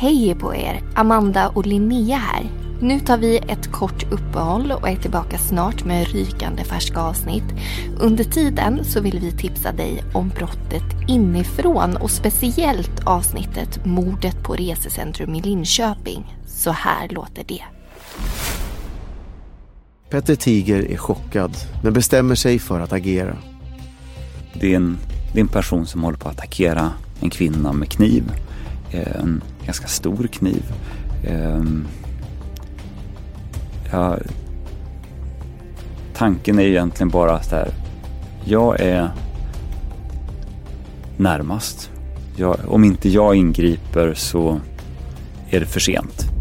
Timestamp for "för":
22.58-22.80, 45.66-45.80